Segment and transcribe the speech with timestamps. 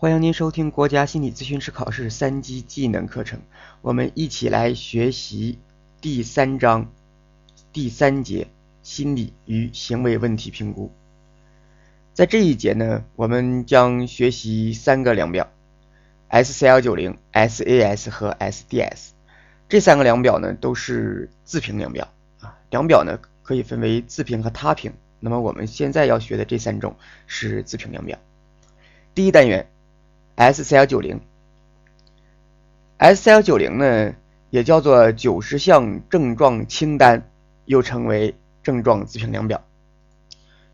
[0.00, 3.40] 欢迎您收听国家心理咨询师考试三级技能课程，
[3.82, 5.58] 我们一起来学习
[6.00, 6.92] 第三章
[7.72, 8.46] 第三节
[8.84, 10.92] 心理与行为问题评估。
[12.14, 15.50] 在这一节呢，我们将学习三个量表
[16.30, 19.08] ：SCL90、SAS 和 SDS。
[19.68, 22.06] 这三个量表呢都是自评量表
[22.38, 24.92] 啊，量表呢可以分为自评和他评。
[25.18, 26.94] 那么我们现在要学的这三种
[27.26, 28.16] 是自评量表。
[29.12, 29.68] 第一单元。
[30.38, 31.20] SCL 九零
[33.00, 34.14] ，SCL 九零呢，
[34.50, 37.28] 也叫做九十项症状清单，
[37.64, 39.64] 又称为症状自评量表。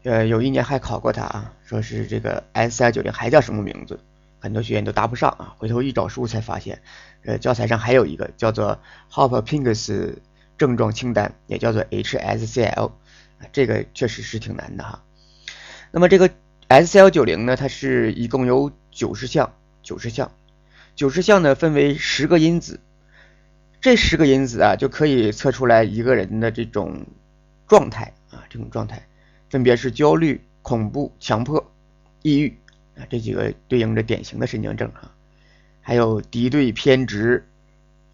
[0.03, 3.99] 呃，有一年还考过它啊，说是这个 SCL 九零还叫什么名字？
[4.39, 5.55] 很多学员都答不上啊。
[5.57, 6.83] 回头一找书才发现，
[7.25, 8.79] 呃，教材上还有一个叫做
[9.11, 10.17] Hopkins
[10.59, 12.91] 症状清单，也叫做 HSCL，
[13.51, 15.03] 这个确实是挺难的哈。
[15.91, 16.29] 那么这个
[16.69, 18.71] SCL 九零呢，它是一共有。
[18.95, 20.31] 九十项，九十项，
[20.95, 22.79] 九十项呢分为十个因子，
[23.81, 27.05] 这十个因子啊就可以测出来一个人的这种
[27.67, 29.05] 状态啊，这种状态。
[29.51, 31.73] 分别是焦虑、恐怖、强迫、
[32.23, 32.57] 抑郁
[32.97, 35.13] 啊这几个对应着典型的神经症啊，
[35.81, 37.45] 还有敌对、偏执、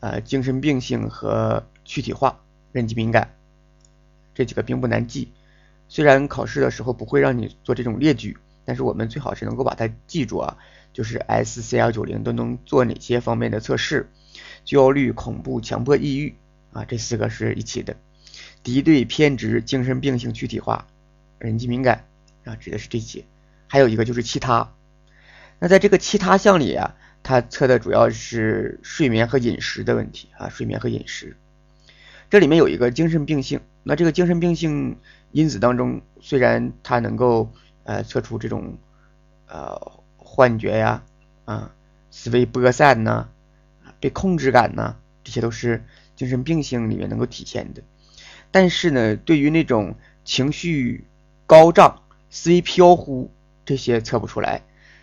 [0.00, 2.40] 呃精神病性和躯体化、
[2.72, 3.34] 人际敏感。
[4.34, 5.30] 这几个并不难记，
[5.88, 8.38] 虽然考试的时候不会让你做这种列举。
[8.70, 10.56] 但是我们最好是能够把它记住啊，
[10.92, 14.08] 就是 SCL 九零都能做哪些方面的测试？
[14.64, 16.36] 焦虑、恐怖、强迫、抑郁
[16.72, 17.96] 啊，这四个是一起的。
[18.62, 20.86] 敌对、偏执、精神病性躯体化、
[21.40, 22.04] 人际敏感
[22.44, 23.24] 啊，指的是这些。
[23.66, 24.72] 还有一个就是其他。
[25.58, 31.36] 那在这个其他项里啊，它测的主要是睡眠和饮食的问题啊，睡眠和饮食。
[32.30, 34.96] 这里面有一个精神病性，那这个精神病性
[35.32, 37.52] 因子当中，虽然它能够
[37.84, 38.76] 呃，测出这种
[39.48, 41.02] 呃幻觉呀，
[41.44, 41.74] 啊，
[42.10, 43.28] 思维播散呐，
[43.98, 47.82] 被控制感呐，这些都是精神病性里面能够体现的。
[48.50, 49.94] 但是呢，对于那种
[50.24, 51.06] 情绪
[51.46, 53.30] 高涨、思维飘忽
[53.64, 54.62] 这些测不出来。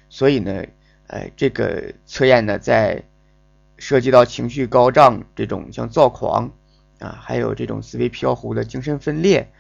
[0.09, 0.63] 所以呢，
[1.07, 3.03] 呃，这个测验呢，在
[3.78, 6.52] 涉及到情绪高涨这种像躁狂
[7.00, 9.52] 啊，还有这种思维飘忽的精神分裂，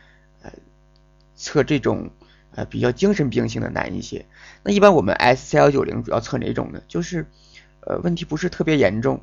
[0.43, 0.51] 呃，
[1.35, 2.11] 测这种。
[2.57, 4.25] 呃，比较精神病性的难一些。
[4.63, 6.81] 那一般我们 SCL 九零主要测哪种呢？
[6.87, 7.27] 就是
[7.81, 9.21] 呃问题不是特别严重，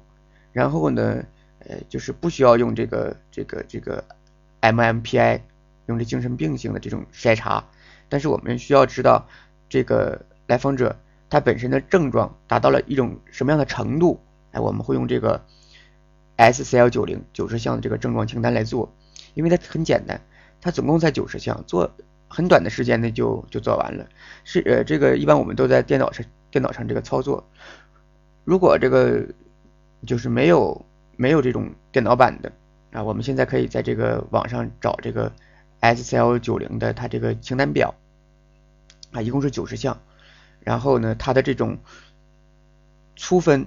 [0.52, 1.24] 然后呢，
[1.58, 4.04] 呃就是不需要用这个这个这个
[4.60, 5.40] MMPI
[5.86, 7.64] 用这精神病性的这种筛查，
[8.08, 9.26] 但是我们需要知道
[9.68, 10.96] 这个来访者
[11.28, 14.20] 他本身的症状达到了一种什么样的程度，
[14.52, 15.44] 哎，我们会用这个
[16.36, 18.94] SCL 九零九十项的这个症状清单来做，
[19.34, 20.20] 因为它很简单，
[20.60, 21.90] 它总共才九十项做。
[22.34, 24.04] 很短的时间内就就做完了，
[24.42, 27.48] 是呃这个一般我们都在电脑上电脑上这个操作，
[28.42, 29.24] 如果这个
[30.04, 30.84] 就是没有
[31.16, 32.50] 没有这种电脑版的
[32.90, 35.30] 啊，我们现在可以在这个网上找这个
[35.80, 37.94] SCL 九零的它这个清单表
[39.12, 39.96] 啊，一共是九十项，
[40.58, 41.78] 然后呢它的这种
[43.14, 43.64] 粗分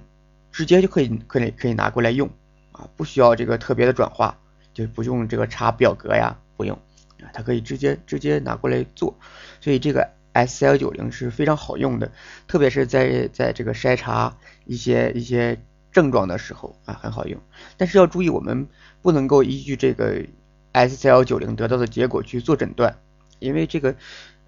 [0.52, 2.28] 直接就可以可以可以拿过来用
[2.72, 4.38] 啊，不需要这个特别的转化，
[4.74, 6.78] 就不用这个查表格呀，不用。
[7.22, 9.14] 啊，它可以直接直接拿过来做，
[9.60, 12.10] 所以这个 SCL 九零是非常好用的，
[12.46, 14.36] 特别是在在这个筛查
[14.66, 17.40] 一些一些症状的时候啊，很好用。
[17.76, 18.68] 但是要注意，我们
[19.02, 20.24] 不能够依据这个
[20.72, 22.96] SCL 九零得到的结果去做诊断，
[23.40, 23.96] 因为这个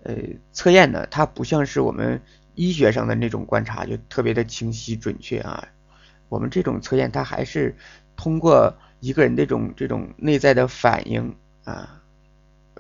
[0.05, 0.15] 呃
[0.53, 2.21] 测验呢，它不像是我们
[2.55, 5.67] 医学上的那种观察就特别的清晰准确啊。
[6.29, 7.75] 我们这种测验，它还是
[8.17, 12.00] 通过一个人这种这种内在的反应啊。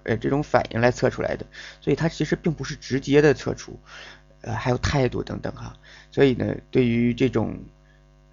[0.04, 1.46] 呃，这种反应来测出来的，
[1.80, 3.78] 所以它其实并不是直接的测出，
[4.40, 5.76] 呃，还有态度等等哈。
[6.10, 7.58] 所以呢，对于这种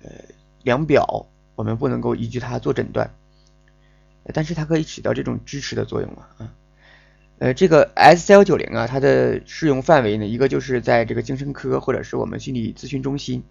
[0.04, 0.10] 呃
[0.64, 3.10] 量表，我们不能够依据它做诊断，
[4.34, 6.54] 但是它可以起到这种支持的作用嘛啊。
[7.40, 13.44] 呃，这个 SCL 九零啊，它的适用范围呢，一个就是在这个精神科或者是我们心理咨询中心，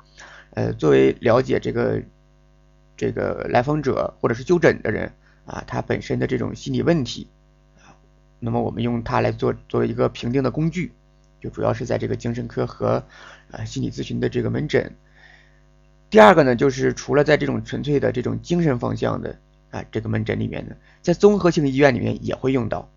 [0.54, 2.02] 呃，作为了解这个
[2.96, 5.12] 这个来访者或者是就诊的人
[5.44, 7.28] 啊，他本身的这种心理问题。
[8.38, 10.92] 那么我们用它来做作为一个评定的工具，
[11.40, 13.02] 就主要是在这个精神科和
[13.50, 14.94] 呃心理咨询的这个门诊。
[16.08, 19.36] 第二个呢，就是除了在这种纯粹的这种精神方向的
[19.70, 22.88] 啊这个门诊里面呢，在综合性医院里面也会用到。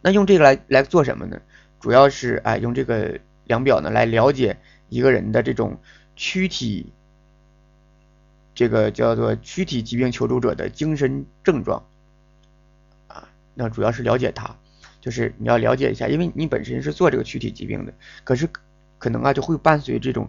[0.00, 1.40] 那用这个来来做什么呢？
[1.80, 4.56] 主要是啊用这个量表呢来了解
[4.88, 5.78] 一个人的这种
[6.16, 6.92] 躯体，
[8.54, 11.84] 这个叫做躯体疾病求助者的精神症状
[13.08, 14.56] 啊，那主要是了解他。
[15.08, 17.94] 就是你要了解一下，因为你本身是做这个躯体疾病的，
[18.24, 18.46] 可是
[18.98, 20.28] 可能啊就会伴随这种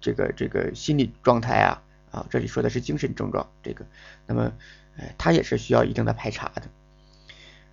[0.00, 3.84] 这个这个心理状态啊啊，这里说的是精神症状，这个，
[4.26, 4.54] 那么
[4.96, 6.62] 呃，它也是需要一定的排查的，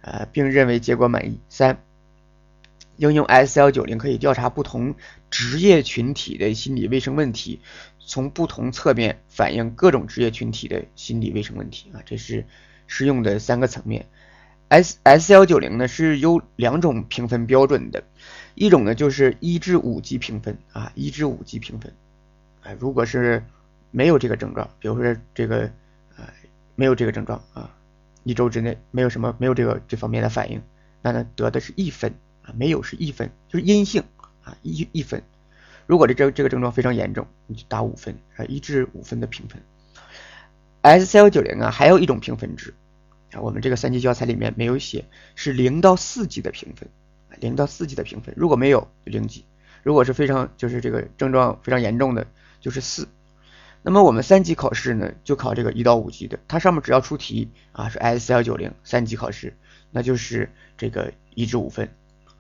[0.02, 1.40] 呃，并认为结果满意。
[1.48, 1.82] 三，
[2.98, 4.96] 应用 S L 九零可以调查不同
[5.32, 7.62] 职业群体的心理卫生问题，
[8.00, 12.46] 从不同侧面反映各种职业群体的心理卫生问题啊，这是
[12.86, 14.08] 适用的三个层面。
[14.70, 18.04] S S L 九零呢是有两种评分标准的，
[18.54, 21.94] 一种呢就是一至五级评分啊，一至五级评分，
[22.64, 23.46] 啊，如果是
[23.92, 25.72] 没有这个症状，比如说这个
[26.18, 26.28] 啊
[26.76, 27.74] 没有这个症状啊，
[28.24, 30.62] 一周之内没有什么没有这个这方面的反应，
[31.02, 32.14] 那呢得的是一分
[32.44, 34.04] 啊，没有是一分，就是阴性
[34.44, 35.24] 啊一一分，
[35.86, 39.62] 如果这这这个症状非常严重，你就打五分啊，一至五分的评分。
[40.82, 42.74] S C L 九零啊还有一种评分制。
[43.34, 46.90] 啊，我们这个三级教材里面没有写，是零到四级的评分，
[47.40, 49.46] 零到四级的评分，如果没有零级，
[49.84, 52.26] 如果是非常就是这个症状非常严重的，
[52.62, 53.08] 就是四。
[53.84, 59.56] 那么我们三级考试呢，就考这个一到五级的，它上面只要出题啊，是 S 幺九零三级考试，
[59.92, 61.90] 那就是这个一至五分。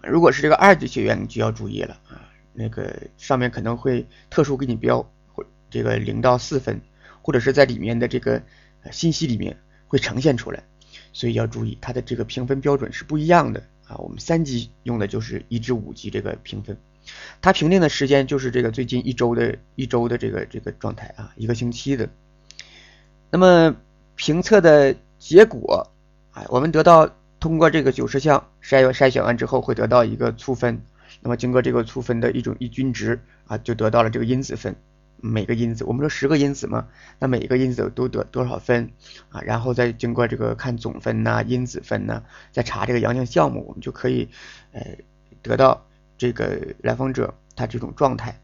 [0.04, 6.82] 如果是这个二级学员，你就要注意了啊，那个上面可能会特殊给你标或这个零到四分，
[7.22, 8.42] 或者是在里面的这个
[8.92, 9.58] 信息里面
[9.88, 10.64] 会呈现出来。
[11.18, 13.96] 所以要注意，它的这个评分标准是不一样的啊。
[13.98, 16.78] 我们三级用的就是一至五级这个评分，
[17.42, 22.08] 它评定的时间就是这个最近一周的一周的这个这个状态啊，一个星期的。
[23.32, 23.76] 那么
[24.16, 25.90] 评测的结果，
[26.34, 27.10] 哎，我们得到
[27.40, 30.80] 通过这个九十项筛筛选完之后，会得到一个粗分。
[31.22, 34.76] 那么经过这个粗分的一种一均值啊，就得到了这个因子分。
[35.20, 36.88] 每个因子，我们说十个因子嘛，
[37.20, 38.92] 那每一个因子都得多少分
[39.30, 39.42] 啊？
[39.42, 44.30] 然后再经过这个看总分呐、因子分呐，再查这个阳性项目，我们就可以
[44.72, 44.82] 呃
[45.42, 45.86] 得到
[46.18, 48.40] 这个来访者他这种状态。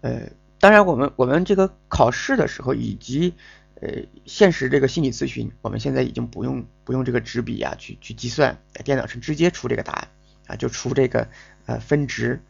[0.00, 3.34] 呃，当然我们我们这个考试的时候以及
[3.80, 3.88] 呃
[4.24, 10.08] 现实这个心理咨询，我们现在已经不用不用这个纸笔啊去去计算，电脑上直接出这个答案
[10.48, 11.28] 啊，就出这个
[11.66, 12.40] 呃分值。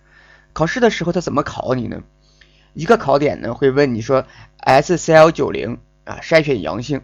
[0.52, 2.02] 考试的时候他怎么考你呢？
[2.76, 4.26] 一个考点呢会问你说
[4.60, 7.00] ，SCL 九零啊筛选阳性，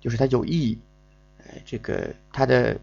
[0.00, 0.80] 就是它有意义，
[1.36, 2.80] 呃，这个它的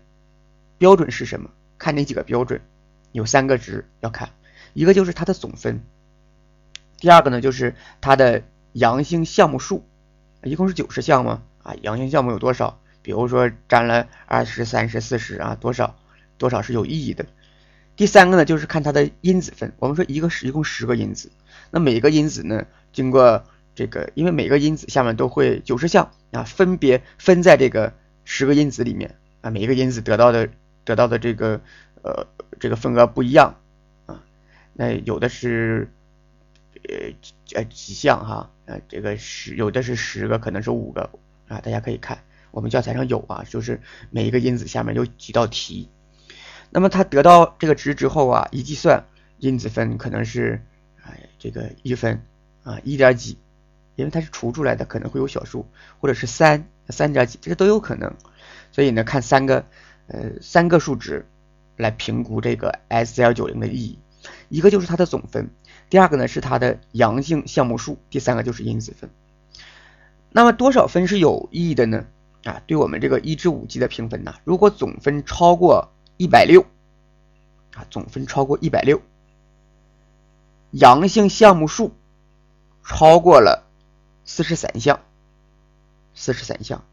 [0.78, 1.50] 标准是什么？
[1.80, 2.62] 看哪几个标准？
[3.14, 4.30] 有三个值要看，
[4.76, 5.82] 一个就是它的总分，
[7.00, 8.44] 第二个呢就是它的
[8.74, 9.84] 阳性项目数，
[10.44, 12.80] 一共是九十项嘛，啊，阳性项目有多少？
[13.02, 15.96] 比如说占了二十三十四十啊，多少
[16.38, 17.26] 多少是有意义的。
[18.00, 21.30] 第三个呢就是看它的因子分，我们说一个是一共十个因子。
[21.70, 23.44] 那每个因子呢，经过
[23.76, 27.92] 这个，因为每个因子下面都会九十项啊，分别分在这个
[28.24, 29.18] 十个因子里面。
[29.42, 30.48] 啊，每一个因子得到的
[30.86, 31.60] 得到的这个
[32.02, 32.26] 呃
[32.58, 33.58] 这个份额不一样。
[34.06, 34.24] 啊，
[34.72, 35.92] 那有的是
[36.88, 36.96] 呃
[37.54, 41.10] 呃几项哈啊，这个十有的是十个，可能是五个
[41.50, 42.24] 啊，大家可以看。
[42.52, 45.90] 我们教材上有啊，就是每一个因子下面有几道题，
[46.72, 49.06] 那么它得到这个值之后啊，一计算
[49.38, 50.62] 因子分可能是。
[51.42, 52.22] 这个一分
[52.64, 53.38] 啊，一点几，
[53.96, 55.66] 因为它是除出来的，可能会有小数，
[56.02, 58.14] 或者是三三点几，这个都有可能。
[58.74, 59.66] 所以呢，看三个
[60.08, 61.26] 呃三个数值
[61.78, 63.98] 来评估这个 S L 九零的意义。
[64.50, 65.50] 一个就是它的总分，
[65.90, 69.10] 第二个呢是它的阳性项目数，第三个就是因子分。
[70.32, 72.06] 那么多少分是有意义的呢？
[72.44, 76.66] 啊，对我们这个一至五级的评分呢，如果总分超过一百六
[77.74, 79.02] 啊，总分超过一百六。
[80.72, 81.94] 阳性项目数
[82.84, 83.66] 超过了
[84.26, 85.00] 四十三项，
[86.14, 86.84] 四十三项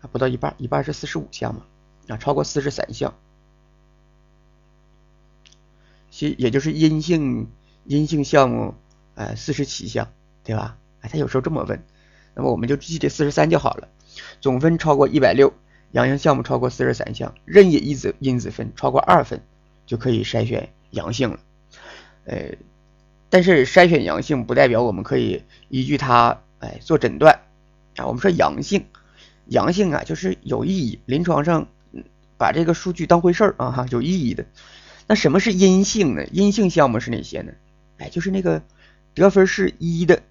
[0.00, 1.62] 啊，不到一半，一半是四十五项嘛
[2.06, 3.14] 啊，超过四十三项，
[6.12, 7.50] 其也就是阴性
[7.84, 8.76] 阴性项目
[9.16, 10.12] 呃四十七项，
[10.44, 10.78] 对吧？
[11.00, 11.84] 哎，他有时候这么问，
[12.34, 13.88] 那么我们就记这四十三就好了。
[14.40, 15.52] 总分超过一百六，
[15.94, 19.40] 阳性项目超过四十三项，任意因子因子分超过二分，
[19.86, 21.38] 就可以筛选阳性了，
[22.24, 22.36] 呃。
[23.30, 27.40] 但是筛选阳性不代表我们可以依据它哎做诊断
[27.96, 28.06] 啊。
[28.06, 28.86] 我们说阳性，
[29.46, 31.66] 阳性啊就是有意义，临床上
[32.36, 34.46] 把这个数据当回事儿啊哈，有意义的。
[35.06, 36.24] 那什么是阴性呢？
[36.26, 37.52] 阴性项目是哪些呢？
[37.98, 38.62] 哎，就是那个
[39.14, 40.22] 得分是一的，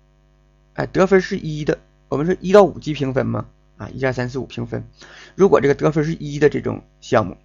[0.74, 1.80] 哎，得分是一的。
[2.10, 3.48] 我们说一到五级评分嘛，
[3.84, 4.88] 啊，一二三四五评分。
[5.36, 7.38] 如果这个得分是一的这种项目，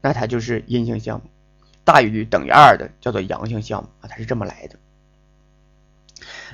[0.00, 1.28] 那它就是阴性项目。
[1.84, 4.78] 大于等于二的叫做阳性项目啊，它是这么来的。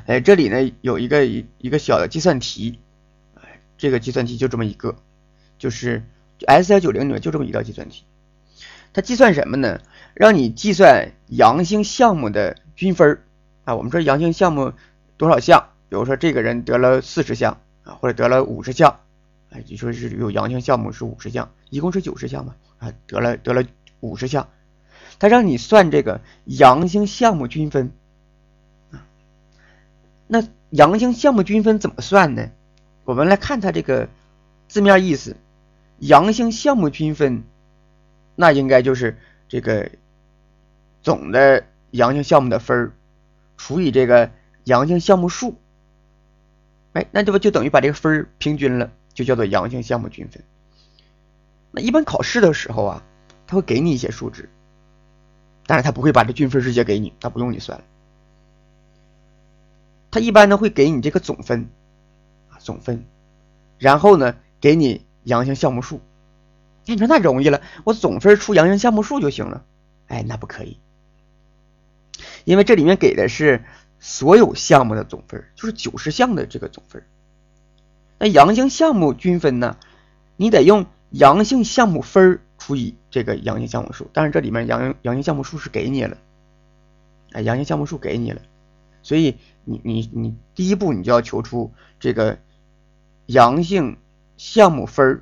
[0.07, 2.79] 哎，这里呢有一个一一个小的计算题，
[3.35, 4.97] 哎，这个计算题就这么一个，
[5.59, 6.03] 就是
[6.47, 8.05] S 幺九零里面就这么一道计算题。
[8.95, 9.81] 它计算什么呢？
[10.15, 13.21] 让你计算阳性项目的均分
[13.65, 14.73] 啊，我们说阳性项目
[15.19, 15.69] 多少项？
[15.89, 18.99] 比如说这个人得了四十项啊，或者得了五十项，
[19.51, 23.63] 啊，就说是有阳性项目是五十项，一共是九十项嘛，啊，得了得了
[24.01, 24.49] 五十项，
[25.21, 27.93] 他让你算这个阳性项目均分，
[28.91, 29.07] 啊，
[30.27, 32.51] 那阳性项目均分怎么算呢？
[33.05, 34.09] 我们来看它这个
[34.67, 35.37] 字面意思，
[36.01, 37.45] 阳性项目均分，
[38.35, 39.17] 那应该就是
[39.49, 39.89] 这个
[41.03, 42.93] 总的阳性项目的分儿
[43.57, 44.33] 除以这个
[44.65, 45.55] 阳性项目数。
[46.97, 50.43] 哎，那这不就等于把这个分儿平均了，就叫做阳性项目均分。
[51.71, 53.03] 那一般考试的时候啊，
[53.47, 54.49] 他会给你一些数值，
[55.67, 57.85] 但是他不会把这均分直接给你，他不用你算了。
[60.11, 61.69] 他一般呢会给你这个总分
[62.49, 63.05] 啊总分，
[63.79, 66.01] 然后呢给你阳性项目数。
[66.87, 69.67] 那你说那容易了，我总分出阳性项目数就行了。
[70.07, 70.81] 哎，那不可以，
[72.47, 73.63] 因为这里面给的是。
[74.07, 77.03] 所有项目的总分就是九十项的这个总分。
[78.21, 79.77] 那阳性项目均分呢？
[80.37, 84.09] 你得用阳性项目分除以这个阳性项目数。
[84.13, 86.17] 但是这里面阳阳性项目数是给你了，
[87.33, 88.41] 哎，阳性项目数给你了，
[89.03, 92.39] 所以你你你第一步你就要求出这个
[93.27, 93.97] 阳性
[94.37, 95.21] 项目分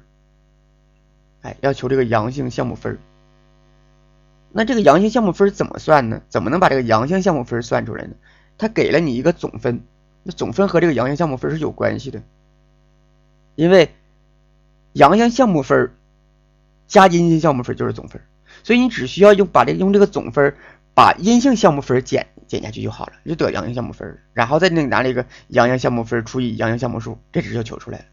[1.41, 2.99] 哎，要求这个阳性项目分
[4.53, 6.21] 那这个阳性项目分怎么算呢？
[6.29, 8.15] 怎么能把这个阳性项目分算出来呢？
[8.57, 9.81] 他给了你一个总分，
[10.23, 12.23] 那总分和这个阳性项目分是有关系的，
[13.57, 13.91] 因为
[14.93, 15.93] 阳性项目分
[16.87, 18.23] 加阴性项目分就是总分，
[18.63, 20.55] 所以你只需要用把这用这个总分
[20.95, 28.05] 把阴性项目分减减下去就好了，就得阳性项目分，然后再那个拿这个阳性项目分除以阳性项目数，这值就求出来了，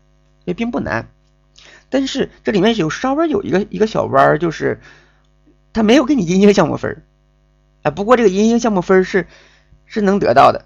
[0.46, 1.08] 也并不难。
[1.90, 4.82] 但是这里面有稍微有一个一个小弯，就是
[5.72, 7.04] 他没有给你阴性项目分，
[7.84, 9.28] 哎，不过这个阴性项目分是。
[9.92, 10.64] 是能得到的，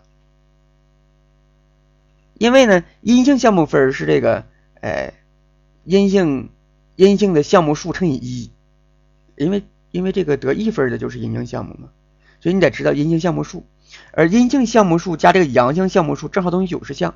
[2.37, 4.45] 因为呢，阴性项目分是这个，
[4.81, 5.15] 呃，
[5.83, 6.51] 阴性
[6.95, 8.51] 阴性的项目数乘以一，
[9.35, 11.89] 因为因为这个得一分的就是阴性项目嘛，
[12.39, 13.65] 所以你得知道阴性项目数，
[14.11, 17.15] 而阴性项目数加这个阳性项目数正好等于九十项，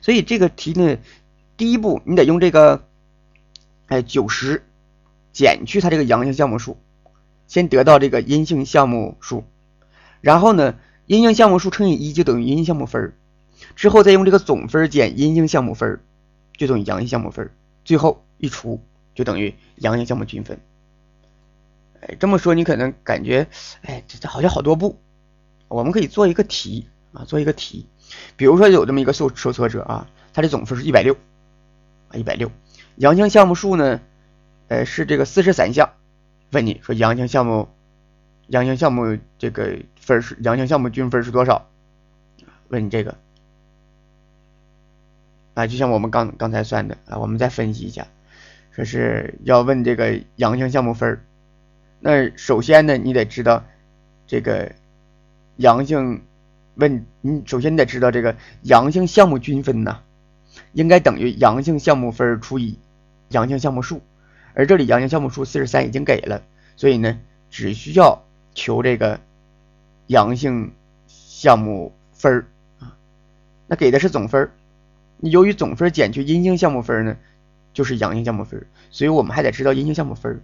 [0.00, 0.98] 所以这个题呢，
[1.56, 2.84] 第一步你得用这个，
[3.86, 4.64] 哎，九十
[5.32, 6.78] 减去它这个阳性项目数，
[7.46, 9.44] 先得到这个阴性项目数，
[10.20, 10.74] 然后呢。
[11.06, 13.12] 阴性项目数乘以一就等于阴性项目分
[13.76, 16.00] 之后再用这个总分减阴性项目分
[16.56, 17.50] 就等于阳性项目分
[17.84, 18.80] 最后一除
[19.14, 20.58] 就等于阳性项目均分。
[22.00, 23.46] 哎，这么说你可能感觉，
[23.82, 24.98] 哎，这这好像好多步。
[25.68, 27.86] 我们可以做一个题啊，做一个题。
[28.36, 31.14] 比如说有这么一个受受测者啊，他的总分是一百六
[32.08, 32.50] 啊，一百六，
[32.96, 34.00] 阳性项目数呢，
[34.68, 35.90] 呃，是这个四十三项。
[36.50, 37.68] 问你说阳性项目。
[38.48, 41.68] 阳性项目这个分是阳性项目均分是多少？
[42.68, 43.14] 问你这个
[45.52, 48.08] 啊，就像我们刚刚才算的啊，我们再分析一下，
[48.72, 51.20] 说是要问这个阳性项目分
[52.00, 53.64] 那首先呢，你得知道
[54.26, 54.72] 这个
[55.56, 56.22] 阳性
[56.74, 60.00] 问你首先你得知道这个阳性项目均分呐，
[60.72, 62.78] 应该等于阳性项目分除以
[63.28, 64.00] 阳性项目数，
[64.54, 66.42] 而这里阳性项目数四十三已经给了，
[66.76, 67.20] 所以呢，
[67.50, 68.23] 只需要。
[68.54, 69.20] 求这个
[70.06, 70.72] 阳性
[71.06, 72.46] 项目分儿
[72.78, 72.96] 啊，
[73.66, 74.50] 那给的是总分儿。
[75.20, 77.16] 由于总分减去阴性项目分呢，
[77.72, 80.42] 就是阳性项目分所以我们还得知道阴性项目分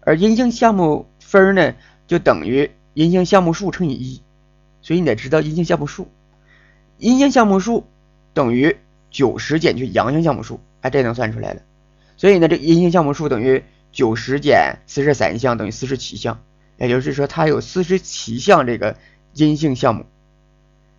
[0.00, 1.74] 而阴性项目分呢，
[2.06, 4.22] 就等于阴性项目数乘以一，
[4.82, 6.08] 所以你得知道阴性项目数。
[6.98, 7.86] 阴性项目数
[8.32, 8.76] 等于
[9.10, 11.62] 九十减去阳性项目数，哎，这能算出来了。
[12.16, 16.40] 所以呢，这阴性项目数等于九十减四十三项等于四十七项。
[16.76, 18.96] 也就是说，它有四十七项这个
[19.34, 20.06] 阴性项目，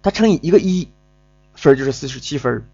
[0.02, 0.90] 它乘以一个一
[1.54, 2.66] 分就是四十七分，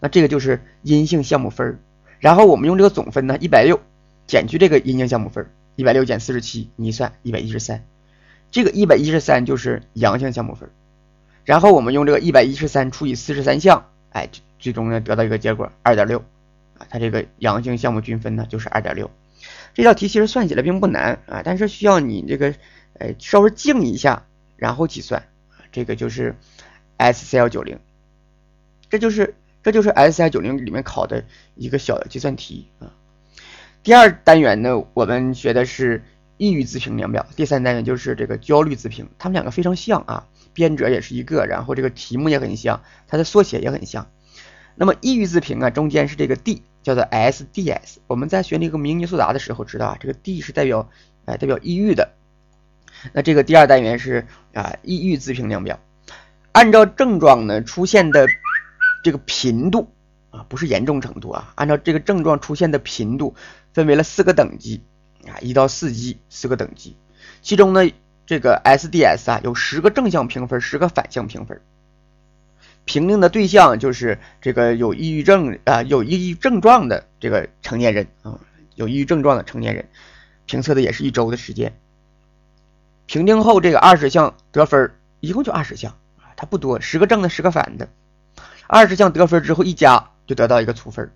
[0.00, 1.78] 那这个就是阴性项目分。
[2.18, 3.80] 然后我们用这个总分呢，一百六
[4.26, 7.84] 减去这个阴性项目分，一百六减四十七，你一算一百一十三，
[8.50, 10.70] 这个一百一十三就是阳性项目分。
[11.44, 16.18] 然后我们用这个一百一十三除以四十三项，哎，最终呢得到一个结果二点六
[16.78, 19.10] 啊，它这个阳性项目均分呢就是二点六。
[19.76, 22.54] 这道题其实算起来并不难啊，但是需要你这个，
[22.94, 24.24] 呃，稍微静一下，
[24.56, 25.28] 然后计算。
[25.70, 26.34] 这个就是
[26.96, 27.78] SCL 九零，
[28.88, 32.94] 这就是这就是 SCL 九零里面考的一个小的计算题啊。
[33.82, 36.02] 第二单元呢，我们学的是
[36.38, 44.10] 抑郁自评量表，第三单元就是这个焦虑自评，它们两个非常像啊，编者也是一个，然后这个题目也很像，它的缩写也很像。
[44.74, 46.62] 那么抑郁自评啊，中间是这个 D。
[46.86, 50.88] 叫做 SDS，我们在学那个明尼苏达的时候知道啊，这个 D 是代表
[51.24, 52.12] 哎代表抑郁的。
[53.12, 55.80] 那这个第二单元是啊抑郁自评量表
[56.52, 58.28] 按照症状呢出现的
[59.02, 59.90] 这个频度
[60.30, 63.34] 啊，不是严重程度啊，按照这个症状出现的频度
[63.74, 64.84] 分为了四个等级
[65.26, 66.96] 啊，一到四级四个等级，
[67.42, 67.80] 其中呢
[68.26, 71.60] 这个 SDS 啊有十个正向评分，十个反向评分。
[72.86, 78.38] 评定的对象就是这个有抑郁症啊，有抑郁症状的这个成年人啊，
[78.76, 79.88] 有抑郁症状的成年人，
[80.46, 81.76] 评测的也是一周的时间。
[83.06, 87.88] 评定后，这个二十项得分，一共就二十项啊，它不多，十个正的，十个反的，
[88.68, 91.10] 二十项得分之后一加就得到一个粗分。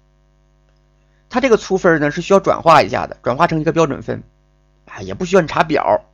[1.29, 4.25] 它这个粗分呢是需要转化一下的，转化成一个标准分
[4.87, 6.05] 啊，也不需要你查表，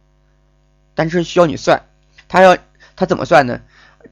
[0.94, 1.82] 但是需要你算。
[2.28, 2.58] 它要
[2.94, 3.62] 它怎么算呢？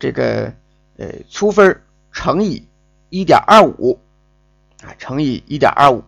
[0.00, 0.54] 这个。
[0.96, 1.82] 呃，粗分
[2.12, 2.66] 乘以
[3.10, 3.98] 一点二五
[4.82, 6.04] 啊，乘以一点二五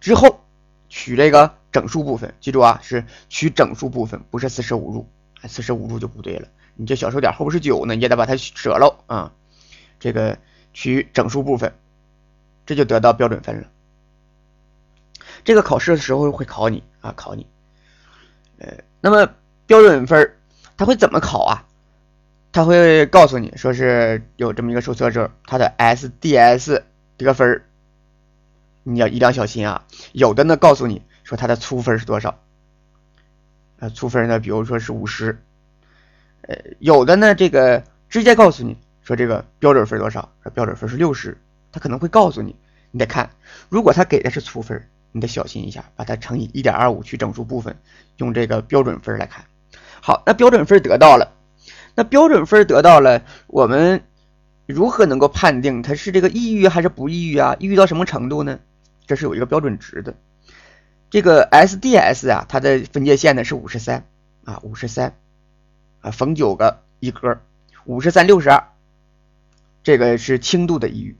[0.00, 0.40] 之后
[0.88, 5.08] 取这个整数部分，记住啊，是取整数部分，不是四舍五入，
[5.48, 6.48] 四舍五入就不对了。
[6.76, 9.32] 你这小数点后边是九呢，你也得把它舍喽啊。
[10.00, 10.38] 这个
[10.72, 11.72] 取整数部分，
[12.66, 13.68] 这就得到标准分了。
[15.44, 17.46] 这个考试的时候会考你啊，考你。
[18.58, 19.32] 呃，那么
[19.66, 20.36] 标准分
[20.76, 21.66] 它会怎么考啊？
[22.54, 26.82] 他会告诉你说是有这么一个受测者，他的 SDS
[27.16, 27.64] 得分儿，
[28.84, 29.84] 你要一定要小心啊。
[30.12, 32.38] 有的呢告诉你说他的粗分是多少，
[33.80, 35.36] 呃，粗分呢，比如说是五十，
[36.42, 41.36] 呃，有的呢这个直接告诉你说这个标准分多少，标准分是六十，
[41.72, 42.54] 他可能会告诉你，
[42.92, 43.30] 你得看，
[43.68, 47.76] 如果他给的是粗分，你得小心一下，把它乘以一点二五去整数部分，
[48.18, 49.44] 用这个标准分来看。
[50.00, 51.33] 好，那标准分得到了。
[51.94, 54.02] 那标准分得到了，我们
[54.66, 57.56] 如何能够判定他是这个抑郁还是不抑郁啊？
[57.60, 58.58] 抑郁到什么程度呢？
[59.06, 60.14] 这是有一个标准值的。
[61.10, 64.06] 这个 SDS 啊，它的分界线呢是五十三
[64.44, 65.14] 啊，五十三
[66.00, 67.38] 啊，逢九个一格，
[67.84, 68.64] 五十三六十二，
[69.84, 71.14] 这个是轻度的抑郁；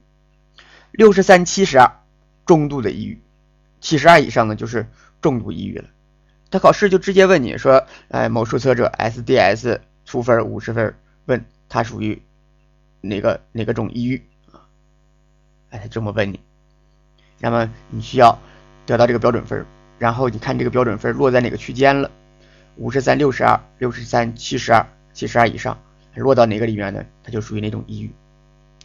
[0.91, 1.89] 六十三七十二，
[2.45, 3.19] 中度的抑郁；
[3.79, 4.87] 七十二以上呢就是
[5.21, 5.85] 重度抑郁了。
[6.51, 9.79] 他考试就直接问你说，哎，某受测者 SDS。
[10.05, 12.21] 出分五十分，问他属于
[13.01, 14.61] 哪个哪个种抑郁啊？
[15.71, 16.39] 哎，他这么问你，
[17.39, 18.39] 那么你需要
[18.85, 19.65] 得到这个标准分，
[19.99, 22.09] 然后你看这个标准分落在哪个区间了？
[22.77, 25.77] 五十三、六十二、六十三、七十二、七十二以上，
[26.13, 27.05] 落到哪个里面呢？
[27.23, 28.11] 它就属于哪种抑郁？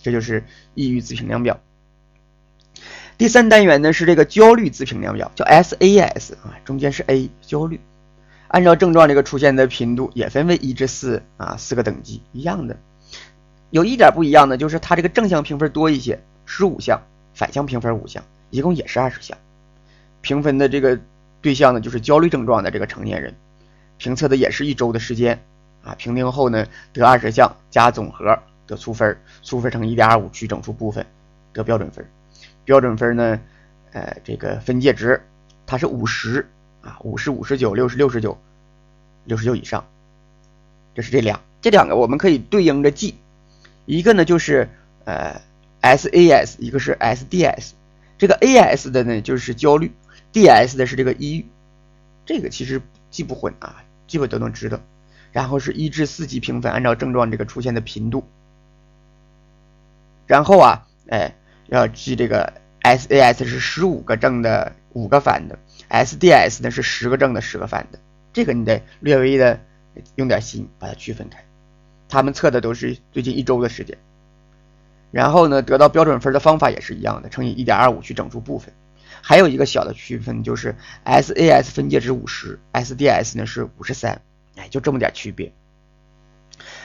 [0.02, 0.42] 这就是
[0.74, 1.60] 抑郁自评量表。
[3.18, 7.78] 第三单元呢是这个焦虑自评量表，叫 SAS 啊，中间是 A 焦虑。
[8.50, 12.76] 按照症状这个出现的频度也分为一至四啊，四个等级一样的，
[13.70, 17.00] 有一点不一样的就是它这个正向评分多一些，十五项，
[17.32, 19.38] 反向评分五项，一共也是二十项。
[20.20, 20.98] 评分的这个
[21.40, 23.32] 对象呢就是焦虑症状的这个成年人，
[23.98, 25.40] 评测的也是一周的时间
[25.84, 28.36] 啊，评定后呢得二十项加总和
[28.66, 31.06] 得粗分，粗分乘一点二五取整数部分
[31.52, 32.04] 得标准分，
[32.64, 33.40] 标准分呢
[33.92, 35.24] 呃这个分界值
[35.66, 36.44] 它是五十。
[36.82, 38.38] 啊，五十五十九，六十六十九，
[39.24, 39.84] 六十九以上，
[40.94, 43.16] 这是这两这两个我们可以对应着记，
[43.86, 44.68] 一个呢就是
[45.04, 45.40] 呃
[45.82, 47.72] SAS，一个是 SDS，
[48.18, 49.92] 这个 AS 的呢就是焦虑
[50.32, 51.46] ，DS 的是这个抑郁，
[52.24, 54.80] 这个其实记不混啊，基本都能知道。
[55.32, 58.24] 然后是一至四级评分，按照症状这个出现的频度，
[60.26, 61.36] 然后啊，哎
[61.68, 65.56] 要记这个 SAS 是十五个正的，五个反的。
[65.90, 67.98] SDS 呢是十个正的，十个反的，
[68.32, 69.60] 这个你得略微的
[70.14, 71.44] 用点心把它区分开。
[72.08, 73.98] 他们测的都是最近一周的时间，
[75.10, 78.72] 然后呢，得到标准分的方法也是一样的，乘以一点二五去整数部分。
[79.22, 80.74] 还有一个小的区分就是
[81.04, 84.22] SAS 分界值五十，SDS 呢是五十三，
[84.56, 85.52] 哎，就这么点区别。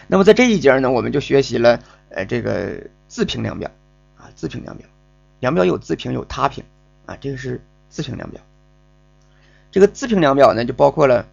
[0.08, 3.72] 那么在这一节呢，我们就学习了呃这个自评量表
[4.18, 4.88] 啊，自评量表，
[5.40, 6.64] 量表有自评有他评
[7.06, 8.42] 啊，这个是自评量表。
[9.76, 11.28] 这个自评量表呢，就包括了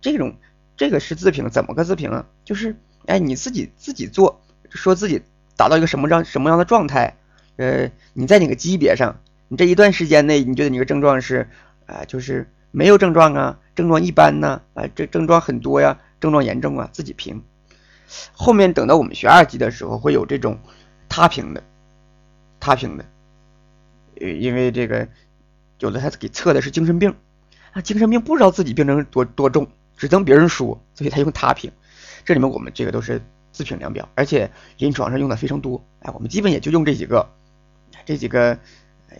[0.00, 0.34] 这种，
[0.76, 2.26] 这个是自评，怎么个自评啊？
[2.44, 2.74] 就是
[3.06, 5.22] 哎，你自己自己做，说自己
[5.56, 7.16] 达到一个什么样什么样的状态，
[7.54, 9.20] 呃，你在哪个级别上？
[9.46, 11.48] 你这一段时间内，你觉得你个症状是
[11.86, 17.44] 啊，就是没有症状啊，症状一般呢，啊，这症状很多呀，症状严重啊，自己评。
[18.32, 20.58] 后面等到我们学二级的时候，会有这种
[21.08, 21.62] 他评的，
[22.58, 23.04] 他评的，
[24.20, 25.06] 呃，因为这个
[25.78, 27.14] 有的他给测的是精神病。
[27.76, 31.70] 啊，精神病不知道自己病症多多重，只能别人说，所以他用他评。
[32.24, 33.20] 这里面我们这个都是
[33.52, 35.84] 自评量表，而且临床上用的非常多。
[36.00, 37.28] 哎，我们基本也就用这几个，
[38.06, 38.58] 这几个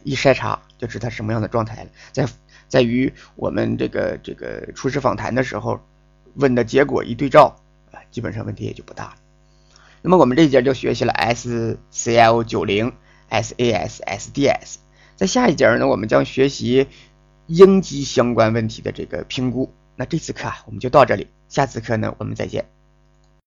[0.04, 1.90] 一筛查就知他什么样的状态了。
[2.12, 2.26] 在
[2.66, 5.78] 在于我们这个这个初试访谈的时候
[6.36, 7.54] 问的结果一对照，
[7.92, 9.16] 啊，基本上问题也就不大了。
[10.00, 12.94] 那么我们这一节就学习了 SCL 九零、
[13.28, 14.76] SAS、SDS。
[15.14, 16.88] 在下一节呢，我们将学习
[17.46, 19.72] 应急相关问题的这个评估。
[19.96, 22.75] 那这次课啊，我们就到这里，下次课呢，我们再见。